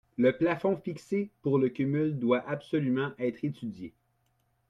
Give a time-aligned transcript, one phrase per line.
[0.17, 3.93] Le plafond fixé pour le cumul doit absolument être étudié.